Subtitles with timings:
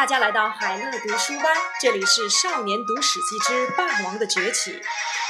[0.00, 4.72] 大家来到海乐读书吧，这里是《少年读史记之霸王的崛起》。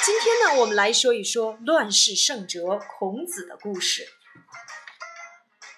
[0.05, 4.07] 今天呢，我们来说一说乱世圣哲孔子的故事。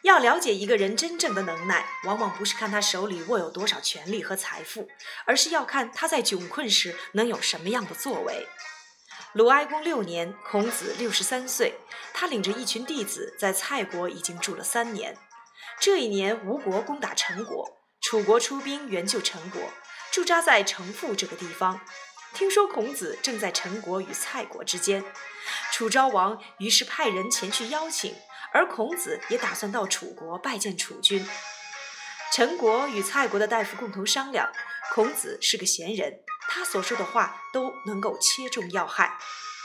[0.03, 4.87] 要了解一个人真正的能耐，往往不是看他手里握有多少权力和财富，
[5.25, 8.47] 而是要看他在窘困时能有什么样的作为。
[9.33, 11.79] 鲁哀公六年，孔子六十三岁，
[12.13, 15.17] 他领着一群弟子在蔡国已经住了三年。
[15.81, 17.79] 这一年，吴国攻打陈国。
[18.03, 19.63] 楚国出兵援救陈国，
[20.11, 21.81] 驻扎在城父这个地方。
[22.35, 25.05] 听说孔子正在陈国与蔡国之间，
[25.73, 28.17] 楚昭王于是派人前去邀请，
[28.53, 31.27] 而孔子也打算到楚国拜见楚君。
[32.35, 34.51] 陈国与蔡国的大夫共同商量，
[34.93, 39.17] 孔子是个贤人，他所说的话都能够切中要害。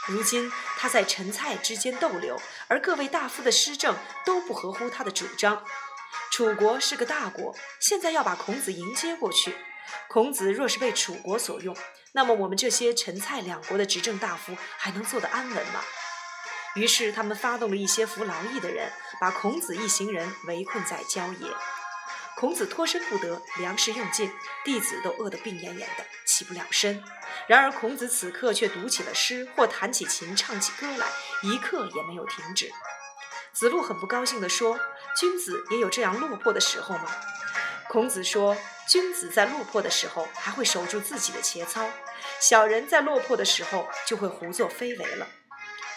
[0.05, 5.65] 如今他在陈蔡之间逗留，而各位大夫的施政都不合乎他的主张。
[6.37, 9.55] 楚国是个大国，现在要把孔子迎接过去。
[10.07, 11.75] 孔子若是被楚国所用，
[12.11, 15.81] 那么我们这些陈蔡两国的执政大夫还能坐得安稳吗？
[16.75, 21.51] 于是他们发动了一些服劳役的人，把孔子一行人围困在郊野。
[22.35, 24.31] 孔子脱身不得，粮食用尽，
[24.63, 27.03] 弟子都饿得病恹恹的，起不了身。
[27.47, 31.07] 然而孔子此刻却读起了诗，或弹起琴，唱起歌来，
[31.41, 32.71] 一刻也没有停止。
[33.53, 34.79] 子路很不高兴地说。
[35.19, 37.09] 君子也有这样落魄的时候吗？
[37.89, 38.55] 孔子说
[38.87, 41.89] ：“君子在落魄的时候还会守住自己的节操，
[42.39, 45.27] 小人在落魄的时候就会胡作非为了。”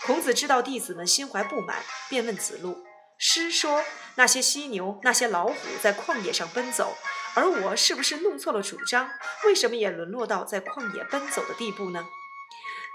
[0.06, 2.86] 孔子知道弟子们心怀不满，便问子路
[3.18, 6.96] ：“诗说那些犀牛、那些老虎在旷野上奔走，
[7.34, 9.10] 而我是不是弄错了主张？
[9.44, 12.06] 为什么也沦落到在旷野奔走的地步呢？”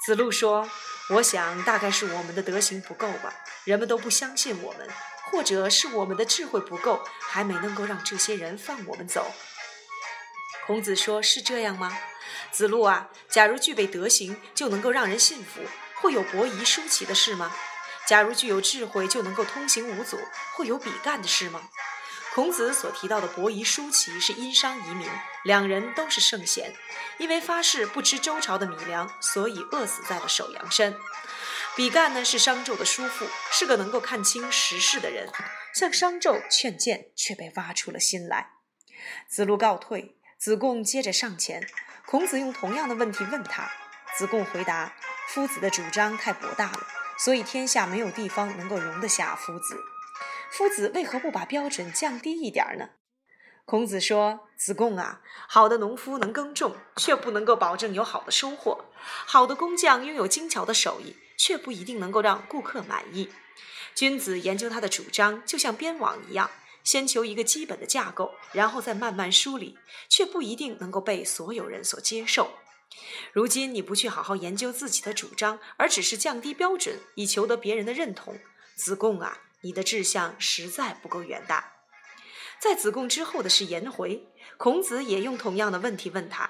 [0.03, 0.67] 子路说
[1.11, 4.89] ：“我想大概是我们的德行不够吧，人们都不相信我们。”
[5.35, 9.33] 或者是我们的智慧不够，还没能够让这些人放我们走。
[10.65, 11.99] 孔子说：“是这样吗？”
[12.53, 15.59] 子路啊，假如具备德行就能够让人信服，
[15.95, 17.51] 会有伯夷叔齐的事吗？
[18.07, 20.17] 假如具有智慧就能够通行无阻，
[20.53, 21.63] 会有比干的事吗？
[22.33, 25.05] 孔子所提到的伯夷叔齐是殷商移民，
[25.43, 26.73] 两人都是圣贤，
[27.17, 30.95] 因为发誓不吃周朝的米粮，所以饿死在了首阳山。
[31.75, 35.29] 比干呢是商纣的叔父，是个能够看清时事的人，
[35.73, 38.51] 向商纣劝谏，却被挖出了心来。
[39.27, 41.67] 子路告退，子贡接着上前，
[42.05, 43.69] 孔子用同样的问题问他，
[44.17, 44.95] 子贡回答：
[45.27, 46.87] 夫子的主张太博大了，
[47.19, 49.77] 所以天下没有地方能够容得下夫子。
[50.51, 52.91] 夫子为何不把标准降低一点呢？
[53.65, 58.85] 孔子说：“子贡啊，好的农夫能耕种，却不能够保证有好的收获；
[59.25, 63.29] 好的工匠拥有精巧的手艺。”却不一定能够让顾客满意。
[63.93, 66.49] 君子研究他的主张，就像编网一样，
[66.81, 69.77] 先求一个基本的架构，然后再慢慢梳理，
[70.07, 72.51] 却不一定能够被所有人所接受。
[73.33, 78.39] 如今你不去好好研究自己的主张，而只是降低标准以求得别人的认同，
[78.73, 81.74] 子贡啊，你的志向实在不够远大。
[82.59, 84.27] 在子贡之后的是颜回，
[84.57, 86.49] 孔子也用同样的问题问他，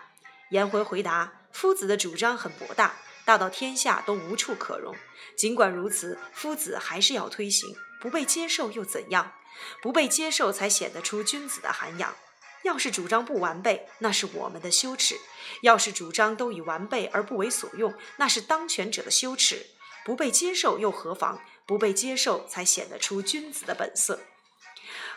[0.49, 2.95] 颜回回答：夫子的主张很博大。
[3.25, 4.95] 大到天下都无处可容。
[5.35, 7.75] 尽管如此，夫子还是要推行。
[7.99, 9.33] 不被接受又怎样？
[9.81, 12.15] 不被接受才显得出君子的涵养。
[12.61, 15.15] 要是主张不完备，那是我们的羞耻；
[15.63, 19.65] 要是主张都已完备而不为所用，那是当权者的羞耻。
[20.05, 21.41] 不被接受又何妨？
[21.65, 24.19] 不被接受才显得出君子的本色。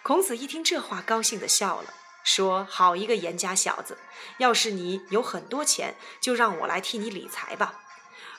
[0.09, 1.93] 孔子一听这话，高兴地笑了。
[2.25, 3.99] 说好一个严家小子！
[4.39, 7.83] 要是你有很多钱，就让我来替你理财吧。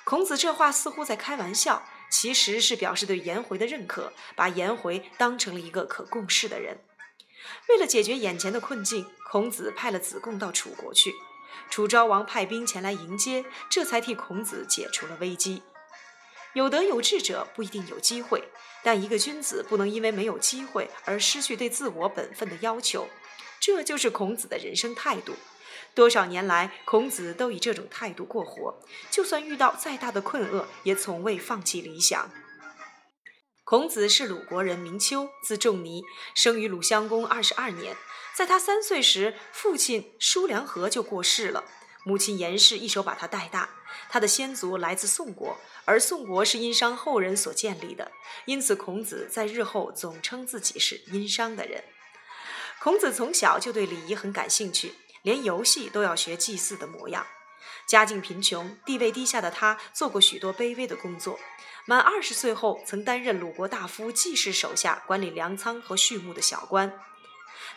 [0.03, 6.83] 孔子这话似乎在开玩笑，其实是表示对颜回的认可，把颜回当成了一个可共事的人。
[7.67, 11.13] 为了解决眼前的困境，孔子派了子贡到楚国去。
[11.69, 15.61] 楚昭王派兵前来迎接，这才替孔子解除了危机。
[16.59, 18.43] 有德有智者不一定有机会，
[18.83, 23.07] 但一个君子不能因为没有机会而失去对自我本分的要求。
[23.61, 25.35] 这就是孔子的人生态度。
[25.95, 28.77] 多少年来，孔子都以这种态度过活，
[29.09, 32.29] 就算遇到再大的困厄，也从未放弃理想。
[33.63, 36.03] 孔子是鲁国人，名丘，字仲尼，
[36.35, 37.95] 生于鲁襄公二十二年。
[38.35, 41.63] 在他三岁时，父亲叔梁纥就过世了，
[42.03, 43.69] 母亲颜氏一手把他带大。
[44.09, 48.11] 他的先祖来自宋国，而宋国是殷商后人所建立的，
[48.45, 51.83] 因此孔子在日后总称自己是殷商的人。
[52.81, 54.95] 孔子从小就对礼仪很感兴趣。
[55.21, 57.27] 连游戏都要学祭祀的模样。
[57.85, 61.37] 家境贫穷、地位低下的他，做过许多卑微的工作。
[61.85, 66.93] 满二十岁后，曾担任鲁国大夫季氏手下管理粮仓和畜牧的小官。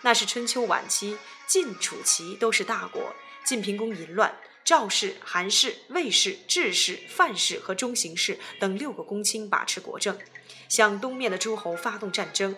[0.03, 1.19] 那是春秋晚期，
[1.49, 3.13] 晋、楚、齐都是大国，
[3.45, 4.37] 晋平公淫乱，
[4.73, 10.19] 赵氏、韩氏、魏氏、智氏、范氏和中行氏等六个公卿把持国政，
[10.67, 12.57] 向东面的诸侯发动战争。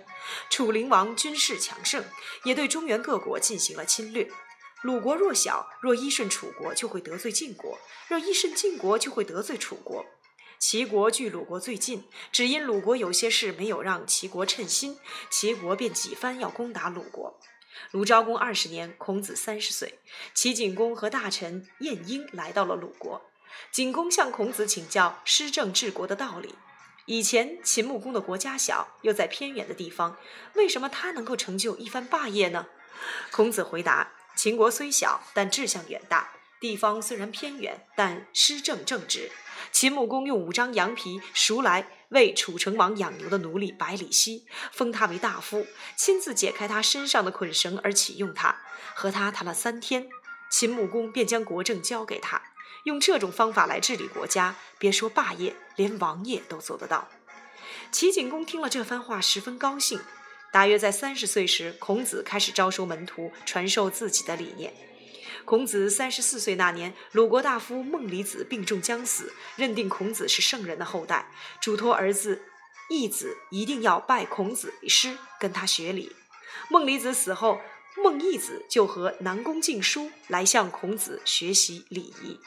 [0.48, 2.04] 楚灵王军事强盛，
[2.44, 4.30] 也对中原各国进行了侵略。
[4.82, 7.76] 鲁国弱小，若依顺楚国，就会得罪晋国；
[8.06, 10.06] 若依顺晋国，就会得罪楚国。
[10.60, 14.96] 齐国距鲁国最近，只因鲁国有些事没有让齐国称心，
[15.32, 17.40] 齐国便几番要攻打鲁国。
[17.90, 19.98] 鲁昭公二十年，孔子三十岁，
[20.32, 23.30] 齐景公和大臣晏婴来到了鲁国。
[23.70, 26.54] 景公向孔子请教施政治国的道理。
[27.06, 30.16] 以前秦穆公的国家小，又在偏远的地方，
[30.54, 32.66] 为什么他能够成就一番霸业呢？
[33.30, 34.12] 孔子回答。
[34.34, 39.30] 秦国虽小，但志向远大；地方虽然偏远，但施政正直。
[39.74, 45.66] 秦穆公用五张羊皮赎来为楚成王养牛的奴隶百里奚，封他为大夫，
[45.96, 48.54] 亲自解开他身上的捆绳而启用他。
[48.94, 50.08] 和他谈了三天，
[50.48, 52.40] 秦穆公便将国政交给他。
[52.84, 57.08] 用这种方法来治理国家，别说霸业，连王业都做得到。
[57.90, 60.00] 齐景公听了这番话，十分高兴。
[60.52, 64.72] 大约在三十岁时，孔子开始招收门徒，传授自己的理念。
[65.44, 71.30] 孔子三十四岁那年，鲁国大夫孟离子病重将死，认定孔子是圣人的后代，
[71.60, 72.42] 嘱托儿子
[72.88, 76.14] 义子一定要拜孔子为师，跟他学礼。
[76.70, 77.60] 孟离子死后，
[78.02, 82.40] 孟义子就和南宫敬叔来向孔子学习礼仪。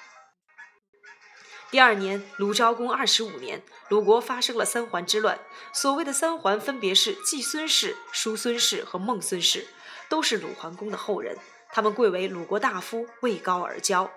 [1.70, 5.40] 第二年，鲁昭公二十五年，鲁国发生了三桓之乱。
[5.74, 9.68] 所谓的三桓，分别是季孙氏、叔孙氏和孟孙氏，
[10.10, 11.38] 都是鲁桓公的后人。
[11.72, 14.10] 他们贵为鲁国大夫，位高而骄。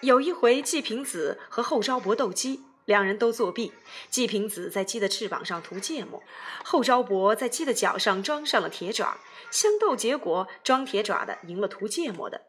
[0.00, 3.72] 有一回，季平子和后昭伯斗鸡，两人都作弊。
[4.10, 6.22] 季平子在鸡的翅膀上涂芥末，
[6.62, 9.16] 后昭伯在鸡的脚上装上了铁爪。
[9.50, 12.42] 相斗结果，装铁爪的赢了涂芥末的。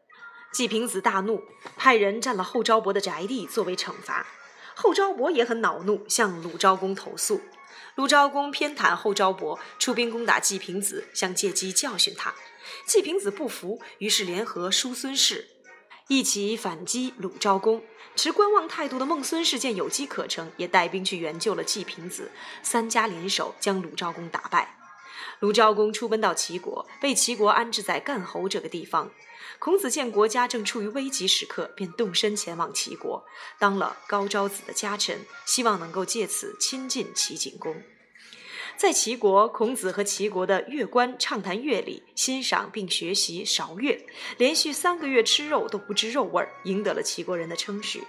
[0.52, 1.42] 季平子大怒，
[1.76, 4.26] 派人占了后昭伯的宅地作为惩罚。
[4.74, 7.40] 后昭伯也很恼怒，向鲁昭公投诉。
[7.94, 12.34] 鲁昭公偏袒后昭伯，出兵攻打季平子，想借机教训他。
[12.86, 15.48] 季平子不服，于是联合叔孙氏
[16.08, 17.82] 一起反击鲁昭公。
[18.14, 22.30] 持观望态度的孟孙氏见有机可乘，也带兵去援救了季平子。
[22.62, 24.78] 三家联手将鲁昭公打败。
[25.40, 29.10] 鲁昭公出奔到齐国，被齐国安置在干侯这个地方。
[29.58, 33.26] 孔子见国家正处于危急时刻，便动身前往齐国，
[33.58, 37.82] 当了高昭子的家臣，希望能够借此亲近齐景公。
[38.76, 44.06] 在齐国，孔子和齐国的乐官畅谈乐理，欣赏并学习韶乐，
[44.36, 48.04] 连续三个月吃肉都不知肉味儿，赢得了齐国人的称许。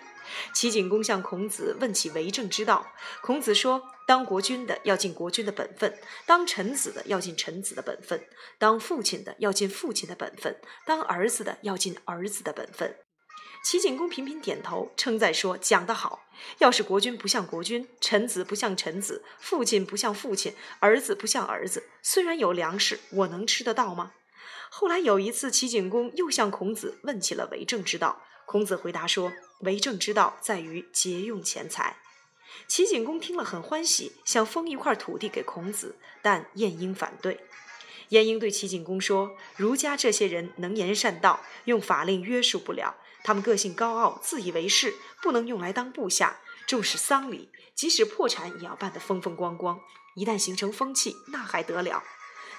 [0.53, 2.85] 齐景公向孔子问起为政之道，
[3.21, 8.21] 孔子说：“当国君的要尽国君的本分，当臣子的要尽臣子的本分，
[8.59, 12.93] 当父亲的要尽父亲的本分，当儿子的要尽儿子的本分。”
[13.63, 16.25] 齐景公频频点头，称赞说：“讲得好！
[16.59, 24.13] 要是国君不像国君，臣子不像臣子，父亲不像父亲，儿子不像儿子，虽然有粮食，我能吃得到吗？”
[24.69, 28.21] 后来有一次，齐景公又向孔子问起了为政之道。
[28.45, 31.97] 孔子回答说：“为政之道在于节用钱财。”
[32.67, 37.41] 齐景公听了很欢喜，想封一块土地给孔子，但晏婴反对。
[38.09, 42.95] 晏婴对齐景公说：“儒家这些人能言善道，用法令约束不了。
[43.27, 46.39] 他们个性高傲，自以为是，不能用来当部下。
[46.65, 49.81] 重视丧礼，即使破产也要办得风风光光。
[50.15, 52.01] 一旦形成风气，那还得了？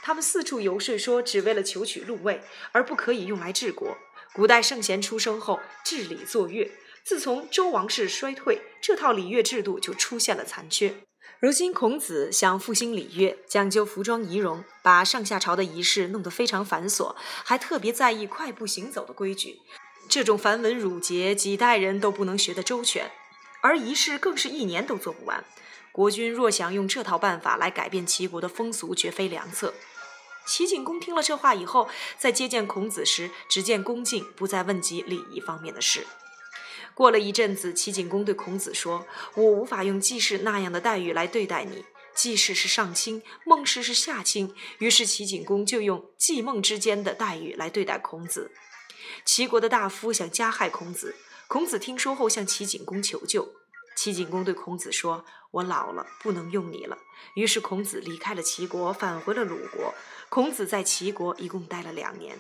[0.03, 3.97] 他们四处游说，说只为了求取禄位，而不可以用来治国。”
[4.35, 6.71] 古代圣贤出生后，治理作乐。
[7.03, 10.97] 自从周王室衰退，这套礼乐制度就出现了残缺。
[11.41, 19.61] 如今孔子想复兴礼乐，讲究服装仪容，把上下朝的仪式弄得非常繁琐，还特别在意快步行走的规矩。
[20.09, 23.11] 这种繁文缛节，几代人都不能学得周全，
[23.61, 25.45] 而仪式更是一年都做不完。
[25.93, 29.75] 国君若想用这套办法来改变齐国的风俗，绝非良策。
[30.47, 36.07] 齐景公听了这话以后，在接见孔子时，只见恭敬，不再问及礼仪方面的事。
[36.95, 41.85] 过了一阵子，齐景公对孔子说：“我无法用季氏那样的待遇来对待你。
[42.15, 48.51] 季氏是上卿，孟氏是下卿。”于是齐景公就用季孟之间的待遇来对待孔子。
[49.29, 51.15] 齐国的大夫想加害孔子，
[51.49, 53.53] 孔子听说后向齐景公求救。
[53.95, 56.97] 齐景公对孔子说：“我老了，不能用你了。”
[57.37, 59.95] 于是孔子离开了齐国，返回了鲁国。
[60.31, 62.39] 孔子在齐国一共待了两年。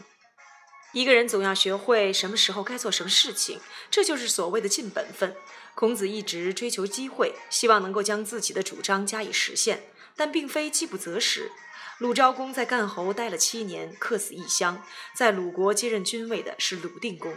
[0.95, 5.37] 一个人总要学会什么时候该做什么事情，这就是所谓的尽本分。
[5.75, 11.53] 孔子一直追求机会，希望能够将自己的主张加以实现，但并非饥不择食。
[11.99, 14.85] 鲁昭公在干侯待了七年，客死异乡，
[15.17, 17.35] 在鲁国接任君位的是鲁定公。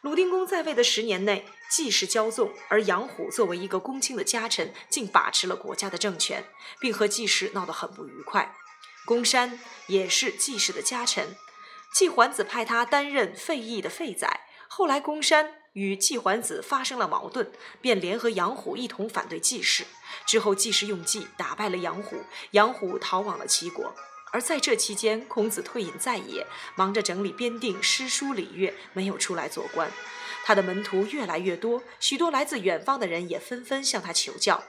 [0.00, 6.44] 鲁定公在位的十年内，季氏骄纵，而杨虎作为一个公卿的家臣，竟把持了国家的政权，
[6.78, 8.54] 并和季氏闹得很不愉快。
[9.04, 9.58] 公山
[9.88, 11.36] 也是季氏的家臣，
[11.92, 14.46] 季桓子派他担任费邑的费宰。
[14.68, 17.46] 后来公山与季桓子发生了矛盾，
[17.82, 19.84] 便联合杨虎一同反对季氏。
[20.24, 22.16] 之后季氏用计打败了杨虎，
[22.52, 23.94] 杨虎逃往了齐国。
[24.32, 29.90] 而在这期间，孔子退隐在野，忙着整理编定诗书礼乐，没有出来做官。
[30.46, 34.64] 他的门徒越来越多，许多来自远方的人也纷纷向他求教。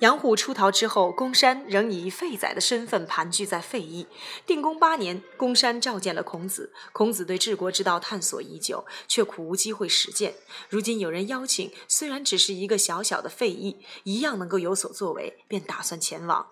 [0.00, 4.06] 杨虎出逃之后，公山仍以废宰的身份盘踞在废邑。
[4.46, 6.72] 定公八年，公山召见了孔子。
[6.92, 10.34] 孔子对治国之道探索已久，却苦无机会实践。
[10.68, 16.48] 如今有人邀请，虽然只是一个小小的废邑，一样能够有所作为，便打算前往。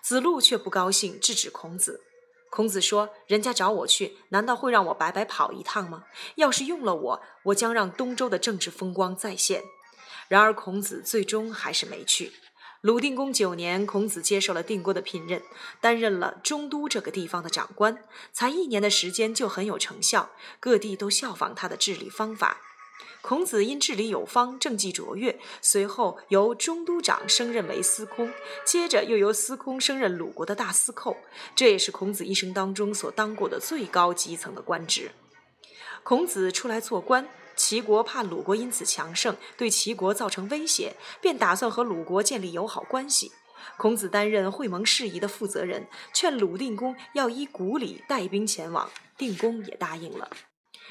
[0.00, 2.02] 子路却不高兴，制止孔子。
[2.50, 6.04] 孔子说：“人家找我去，难道会让我白白跑一趟吗？
[6.36, 9.62] 要是用了我，我将让东周的政治风光再现。”
[10.28, 12.32] 然而孔子最终还是没去。
[12.84, 15.40] 鲁定公九年，孔子接受了定国的聘任，
[15.80, 18.04] 担任了中都这个地方的长官。
[18.30, 20.28] 才一年的时间就很有成效，
[20.60, 22.58] 各地都效仿他的治理方法。
[23.22, 28.30] 孔子因治理有方，政绩卓越，随后由中都长升任为司空，
[28.66, 31.16] 接着又由司空升任鲁国的大司寇。
[31.56, 35.10] 这也是孔子一生当中所当过的最高基层的官职。
[36.02, 37.26] 孔子出来做官。
[37.56, 43.32] 齐国怕鲁国因此强盛，对齐国造成威胁，便打算和鲁国建立友好关系。
[43.78, 50.30] 孔子担任会盟事宜的负责人，劝鲁定公要依古礼带兵前往，定公也答应了。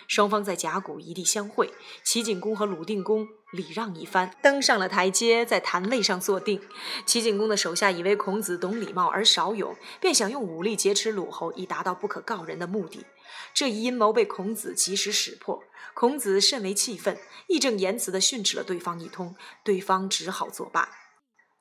[0.06, 1.72] 双方在甲骨一地相会，
[2.04, 6.62] 齐景公和鲁定公礼让一番，登上了台阶，在坛位上坐定。
[7.06, 13.06] 齐景公的手下以为孔子懂礼貌而少勇，便想用武力劫持鲁侯，以达到不可告人的目的。
[13.54, 21.03] 这一阴谋被孔子及时识破，孔子甚为气愤，义正言辞地训斥了对方一通，对方只好作罢。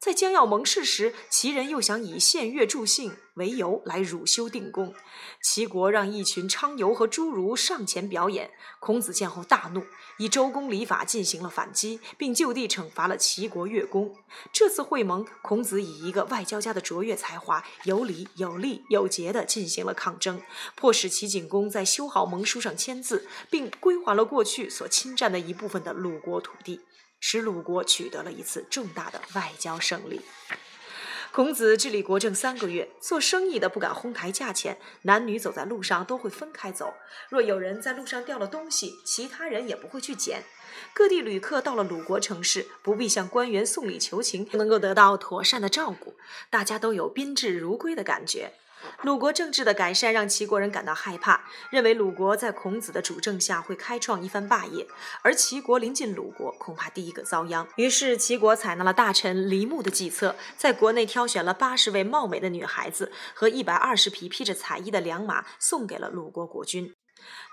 [0.03, 4.93] 在将要盟誓时，齐人又想以献乐助兴为由来辱修定公。
[5.41, 9.85] 齐国让一群昌游和侏儒上前表演，孔子见后大怒，
[10.19, 14.13] 以周公礼法进行了反击，并就地惩罚了齐国乐工。
[14.53, 20.43] 这次会盟，孔子以一个外交家的卓越才华，有理有力有节地进行了抗争，
[20.75, 26.81] 迫使齐景公在修好盟书上签字，并归还了过去所侵占的一部分的鲁国土地。
[27.25, 30.21] 使鲁国取得了一次重大的外交胜利。
[31.31, 36.93] 孔子治理国政三个月，做生意的不敢哄抬价钱，男女走在路上都会分开走。
[37.31, 40.43] 若有人在路上掉了东西，其他人也不会去捡。
[40.93, 46.17] 各地旅客到了鲁国城市，不必向官员送礼求情，能够得到妥善的照顾，
[46.50, 48.52] 大家都有宾至如归的感觉。
[49.03, 54.87] 鲁国政治的改善让齐国人感到害怕，认为鲁国在孔子的主政下会开创一番霸业，
[55.23, 57.67] 而齐国临近鲁国，恐怕第一个遭殃。
[57.77, 66.95] 于是齐国采纳了大臣黎牧的计策，在国内挑选了八十位貌美的女孩子和一百二十匹披着彩衣的良马，送给了鲁国国君。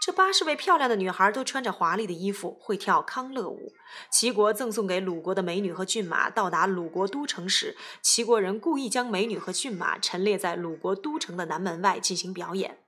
[0.01, 3.73] 这八十位漂亮的女孩都穿着华丽的衣服，会跳康乐舞。
[4.11, 12.79] 齐国赠送给鲁国的美女和骏马到达鲁国都城时，齐国人故意将美女和骏马陈列在鲁国都城的南门外进行表演。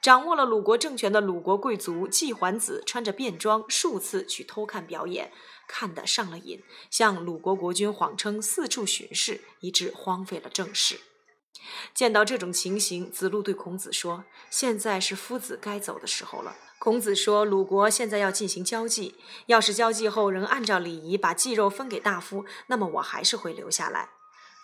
[0.00, 5.32] 掌握了鲁国政权的鲁国贵族季桓子穿着便装数次去偷看表演，
[5.66, 11.00] 看得上了瘾，向鲁国国君谎称四处巡视，以致荒废了政事。
[11.94, 24.10] 见到这种情形，子路对孔子说：“现在是夫子该走的时候了。”孔子说：“鲁国现在要进行交际，要是交际后仍按照礼仪把祭肉分给大夫，那么我还是会留下来。”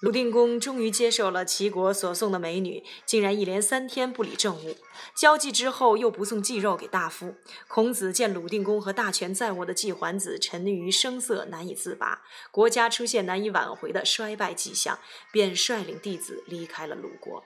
[0.01, 4.77] 鲁定公终于接受了齐国所送的美女，竟然一连三天不理政务。
[5.17, 7.37] 交际之后又不送祭肉给大夫。
[7.69, 14.99] 孔子见鲁定公和大权在握的季桓子沉溺于声色，难以自拔，国家出现难以挽回的衰败迹象，
[15.33, 17.43] 便率领弟子离开了鲁国。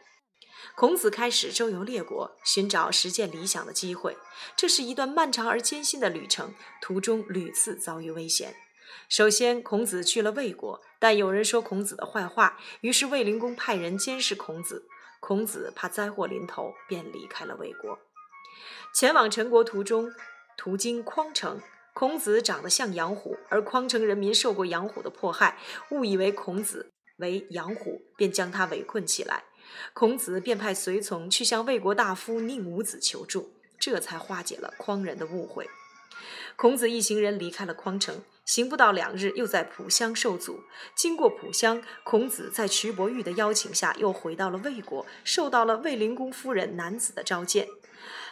[0.74, 4.16] 孔子开始周游列国，寻找实践理想的机会。
[4.56, 8.56] 这是一段漫长而艰辛的旅程，途中屡次遭遇危险。
[9.08, 14.86] 首先，孔子去了魏国，但有人说孔子的坏话，于是卫灵公派人监视孔子。
[15.20, 17.98] 孔子怕灾祸临头，便离开了魏国。
[18.94, 20.12] 前往陈国途中，
[20.56, 21.60] 途经匡城，
[21.92, 25.58] 孔子长得像杨虎，而匡城人民受过杨虎的迫害，
[25.90, 29.44] 误以为孔子为杨虎，便将他围困起来。
[29.92, 35.68] 孔子便派随从去向魏国大夫宁武子求助，这才化解了匡人的误会。
[36.56, 38.22] 孔子一行人离开了匡城。
[38.48, 40.64] 行不到两日，又在浦乡受阻。
[40.94, 47.68] 经过浦乡，孔子在瞿伯玉的邀请下，又回到了魏国，受到了魏灵公夫人南子的召见。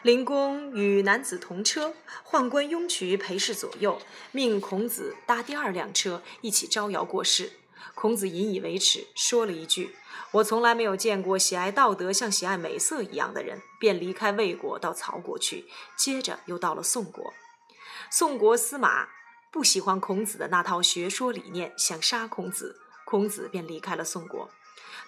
[0.00, 1.92] 灵公与男子同车，
[2.25, 4.00] 宦官雍渠陪侍左右，
[4.32, 7.52] 命孔子搭第二辆车，一起招摇过市。
[7.94, 9.94] 孔子引以为耻，说了一句
[10.32, 17.35] ：“我从来没有见过喜爱道德像喜爱美色一样的人。”便离开魏国到曹国去，接着又到了宋国。
[18.11, 19.08] 宋国司马
[19.57, 24.51] 不喜欢孔子的那套学说理念，想杀孔子，孔子便离开了宋国。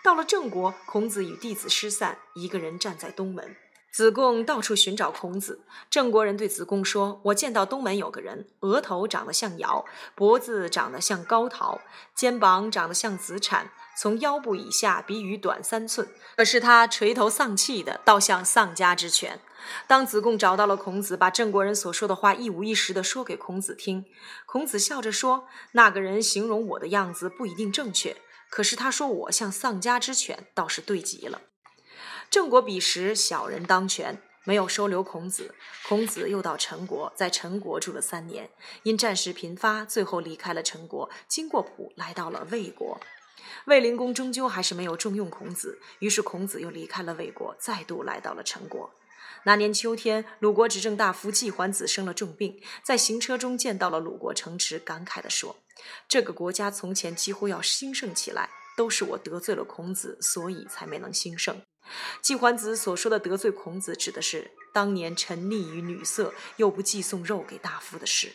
[0.03, 3.55] 到了郑国，孔子与弟子失散，一个人站在东门。
[3.93, 5.61] 子贡到处寻找孔子。
[5.91, 11.83] 郑国人对子贡说：“我见到东门有个人，额头长得像尧，脖子长得像高陶，
[12.15, 16.09] 肩膀长得像子产，从腰部以下比羽短三寸。
[16.37, 19.41] 可是他垂头丧气的，倒像丧家之犬。”
[19.89, 24.05] 当子贡找到了孔子，把郑国人所说的话一五一十的说给孔子听。
[24.47, 28.17] 孔子笑着说：“那个人形容我的样子不一定正确，
[28.49, 31.43] 可是他说我像丧家之犬，倒是对极了。”
[32.31, 35.55] 郑国彼时小人当权，没有收留孔子。
[35.87, 38.49] 孔子又到陈国，在陈国住了三年，
[38.85, 42.99] 因战事频发，最后离开了陈国，经过蒲，来到了魏国。
[43.67, 48.91] 卫灵公终究还是没有重用孔子，于是孔子又离开了魏国，再度来到了陈国。
[49.45, 55.57] 那年秋天，鲁国执政大夫季桓子生了重病，在行车中见到了鲁国城池，感慨地说
[56.09, 61.63] ：“这个国家从前几乎要兴盛起来，都是我得罪了孔子，所以才没能兴盛。”
[62.21, 68.33] 季桓子所说的得罪孔子，指的是当年沉溺于女色，又不寄送肉给大夫的事。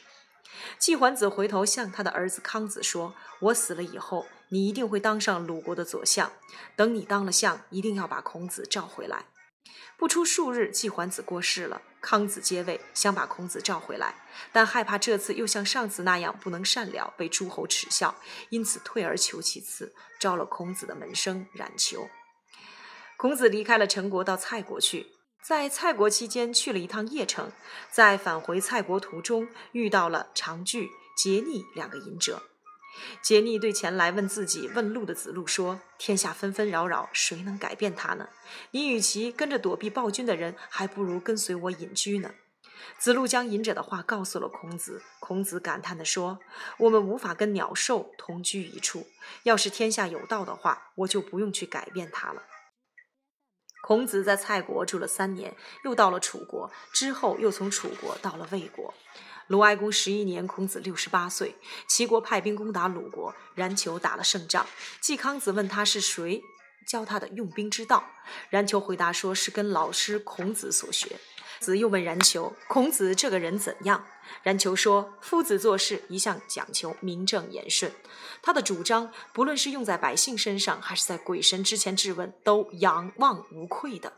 [0.79, 6.31] 季桓子回头向他的儿子康子说：“我死了以后，你一定会当上鲁国的左相。
[6.75, 9.25] 等你当了相，一定要把孔子召回来。”
[9.97, 14.15] 不出数日，季桓子过世了，康子接位，想把孔子召回来，
[14.51, 18.15] 但害怕这次又像上次那样不能善了，被诸侯耻笑，
[18.49, 22.07] 因此退而求其次，招了孔子的门生冉求。
[23.17, 25.07] 孔子离开了陈国，到蔡国去。
[25.41, 27.51] 在蔡国期间，去了一趟邺城，
[27.89, 32.43] 在返回蔡国途中，遇到了长句、桀逆两个隐者。
[33.21, 38.29] 杰尼对前来问自己问路的子路说：“天下纷纷扰扰，谁能改变它呢？
[38.71, 42.33] 你与其跟着躲避暴君的人，还不如跟随我隐居呢。”
[42.99, 45.01] 子路将隐者的话告诉了孔子。
[45.19, 46.39] 孔子感叹地说
[46.79, 49.07] ：“我们无法跟鸟兽同居一处。
[49.43, 52.43] 要是天下有道的话，我就不用去改变它了。”
[53.83, 58.93] 孔子在蔡国住了三年，又到了楚国，之后又从楚国到了魏国。
[59.47, 61.55] 鲁哀公十一年，孔子六十八岁，
[61.87, 64.65] 齐国派兵攻打鲁国，冉求打了胜仗。
[65.01, 66.41] 季康子问他是谁
[66.87, 68.03] 教他的用兵之道，
[68.49, 71.17] 冉求回答说是跟老师孔子所学。
[71.59, 74.05] 子又问冉求：“孔子这个人怎样？”
[74.43, 77.89] 冉求说：“夫子做事一向讲求名正言顺，
[78.41, 84.13] 他的主张不论是用在百姓身上，还是在鬼神之前质问，都仰望无愧的。”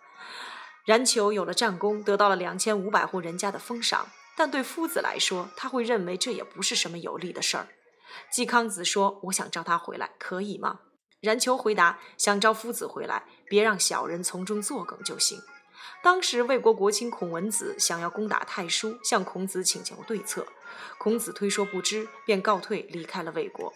[0.85, 7.67] 冉求有了战功，得到了两千五百户人家的封赏，但对夫子来说，他会认为这也不是什么有利的事儿。
[8.31, 10.79] 季康子说：“我想召他回来，可以吗？”
[11.21, 15.41] 冉求回答：“想召夫子回来，别让小人从中作梗就行。”
[16.03, 20.45] 当时魏国国卿孔文子想要攻打太叔，向孔子请求对策。
[20.99, 23.73] 孔子推说不知，便告退，离开了魏国。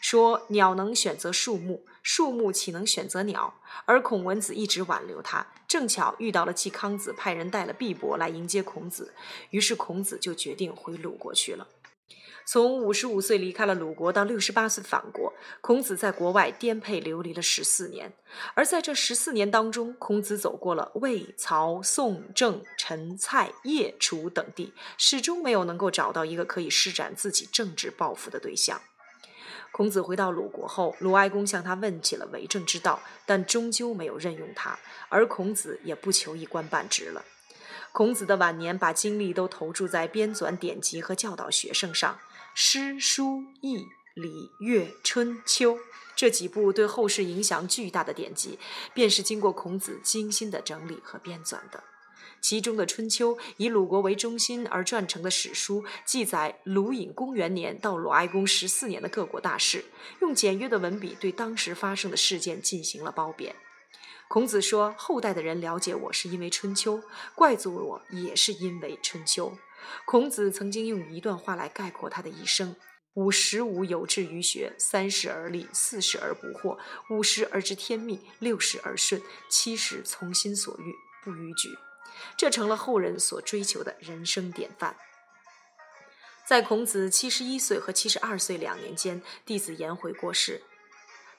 [0.00, 3.60] 说鸟能选择树木，树木岂能选择鸟？
[3.84, 9.14] 而孔文子一直挽留他，正巧遇到了季康子派人带了毕帛来迎接孔子，
[9.50, 11.68] 于是孔子就决定回鲁国去了。
[12.44, 18.12] 从五十五岁离开了鲁国到六十八岁返国，孔子在国外颠沛流离了十四年。
[18.54, 28.82] 而在这十四年当中，孔子走过了魏、曹、宋、郑、陈、蔡、叶、楚等地，始终没有能够找到一个可以施展自己政治抱负的对象。
[29.72, 37.24] 孔子回到鲁国后，鲁哀公向他问起了为政之道，但终究没有任用他，而孔子也不求一官半职了。
[37.90, 42.18] 孔子的晚年把精力都投注在编纂典籍和教导学生上。
[42.54, 45.78] 诗、书、易、礼、乐、春秋
[46.14, 48.58] 这几部对后世影响巨大的典籍，
[48.92, 51.82] 便是经过孔子精心的整理和编纂的。
[52.42, 59.84] 其中的《春秋》以鲁国为中心而撰成的史书，记载鲁隐公元年到鲁哀公十四年的各国大事，
[60.20, 63.54] 用简约的文笔对当时发生的事件进行了褒贬。
[64.28, 66.98] 孔子说：“后代的人了解我是因为《春秋》，
[67.36, 69.50] 怪罪我也是因为《春秋》。”
[70.04, 72.74] 孔子曾经用一段话来概括他的一生：
[73.14, 76.78] 五十五有志于学，三十而立，四十而不惑，
[77.10, 81.68] 五十而知天命，六十而顺，七十从心所欲不逾矩。
[82.36, 84.96] 这成了后人所追求的人生典范。
[86.46, 90.62] 在孔子七十一岁和七十二岁两年间，弟子颜回过世，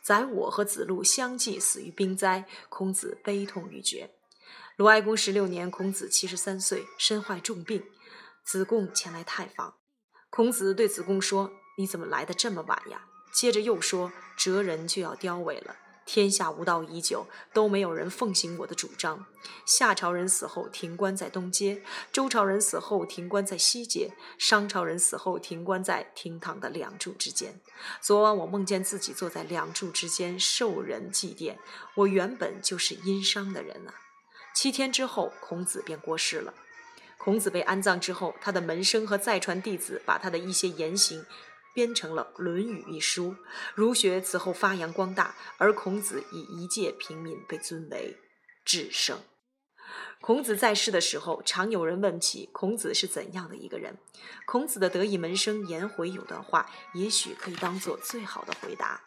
[0.02, 4.12] 载我和子路相继死于兵灾，孔子悲痛欲绝。
[4.78, 7.84] 鲁哀公十六年，孔子七十三岁，身患重病，
[8.43, 9.76] 子贡前来探访。
[10.30, 19.26] 孔子对子贡说：“你怎么来的这么晚呀？”接着又说：“哲人就要凋萎了。”天下无道已久，都没有人奉行我的主张。
[19.66, 27.62] 夏朝人死后停棺在东街，周朝人死后停棺在西街，商朝人死后停棺在厅堂的两柱之间。
[28.02, 31.58] 昨晚我梦见自己坐在两柱之间受人祭奠，
[31.96, 33.94] 我原本就是殷商的人啊。
[34.54, 36.54] 七天之后，孔子便过世了。
[37.18, 41.26] 孔子被安葬之后，他的门生和再传弟子把他的一些言行。
[41.73, 43.36] 编成了《论语》一书，
[43.73, 48.17] 儒学此后发扬光大，而孔子以一介平民被尊为
[48.63, 49.19] 至圣。
[50.21, 53.97] 孔子在世的时候，常有人问起孔子是怎样的一个人。
[54.45, 59.01] 孔子的得意门生颜回有段话，也许可以当做最好的回答：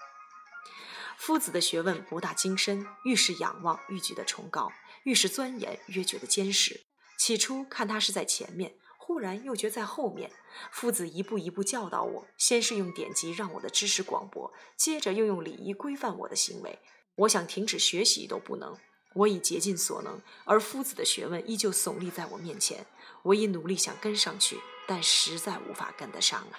[1.17, 4.71] 夫子的学问博大精深，愈是仰望愈觉得崇高，
[5.05, 6.83] 愈是钻研越觉得坚实。
[7.19, 8.75] 起初看他是在前面。
[9.07, 10.33] 忽然又觉在后面，
[10.73, 16.81] 夫子一步一步教导我，先是用典籍让我的知识广博，接着又用礼仪规范我的行为。
[17.15, 18.77] 我想停止学习都不能，
[19.15, 22.85] 我已竭尽所能，而夫子的学问依旧耸立在我面前。
[23.23, 26.59] 我已努力想跟上去，但实在无法跟得上啊。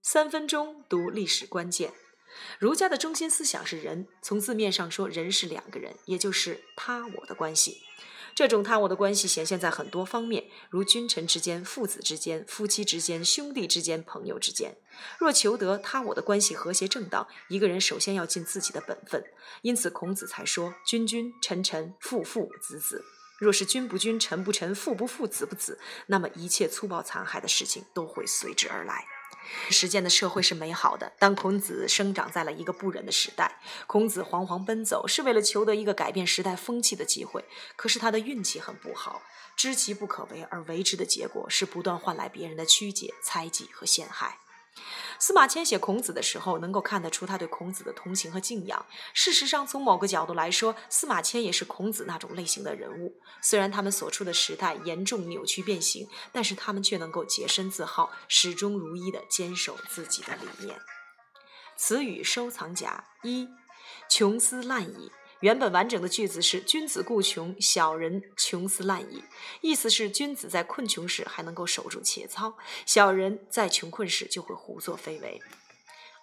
[0.00, 1.92] 三分钟读历史关键，
[2.60, 4.06] 儒家的中心思想是人。
[4.22, 7.82] 从字面上说，人是两个人，也就是他我的关系。
[8.34, 14.76] 这种他我的关系显现在很多方面，如君臣之间、父子之间、夫妻之间、兄弟之间、朋友之间。
[15.18, 19.22] 若求得他我的关系和谐正当，一个人首先要尽自己的本分。
[19.62, 23.04] 因此，孔子才说：“君君，臣臣，父父，子子。”
[23.38, 29.04] 若是君不君，臣不臣，父不父，子不子，那么一切粗暴残害的事情都会随之而来。
[29.70, 33.60] 实践的社会是美好的，当孔子生长在了一个不忍的时代。
[33.86, 37.44] 孔子惶惶奔走，是为了求得一个改变时代风气的机会。
[37.76, 39.22] 可是他的运气很不好，
[39.56, 44.38] 知其不可为而为之的结果是不断换来别人的曲解、猜忌和陷害。
[45.18, 48.84] 司马迁写孔子的时候，能够看得出他对孔子的同情和敬仰。
[49.14, 53.20] 事实上，从某个角度来说，司马迁也是孔子那种类型的人物。
[53.40, 60.80] 虽然他们所处的时代严重扭曲变形，但是他们却能够洁身自好，始终如一地坚守自己的理念。
[61.76, 63.48] 词语收藏夹一：
[64.08, 65.12] 穷思滥矣。
[65.42, 69.24] 原本完整的句子是“君子固穷，小人穷斯滥矣”，
[69.60, 75.42] 意思是君子在困穷时还能够守住节操，小人在穷困时就会胡作非为。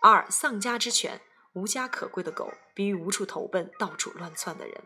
[0.02, 1.20] 二，丧家之犬，
[1.52, 4.82] 无家可归的狗，比喻无处投奔、到处乱窜的人。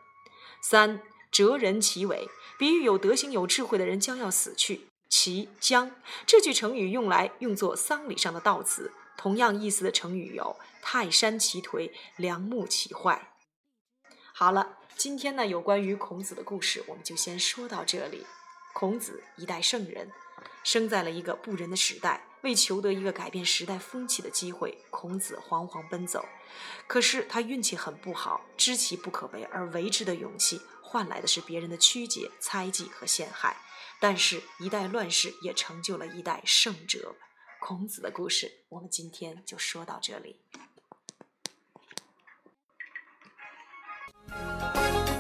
[0.64, 4.88] 三，哲人其尾，比喻有德行、有智慧的人将要死去。
[5.08, 5.92] 其将
[6.26, 13.30] 这句成语用来用作丧礼上的悼词，同样意思的成语有泰山其颓，良木其坏。
[14.36, 18.26] 好了，今天呢有关于孔子的故事，我们就先说到这里。
[18.74, 20.12] 孔子一代圣人，
[20.64, 26.26] 生在了一个不仁的时代，为求得一个改变时代风气的机会，孔子惶惶奔走。
[26.88, 33.56] 可是他运气很不好，知其不可为而为之的勇气，换来的是别人的曲解、猜忌和陷害。
[34.02, 37.16] 但是，一代乱世也成就了一代圣哲。
[37.62, 40.42] 孔子的故事，我们今天就说到这里。
[44.74, 45.13] Bye.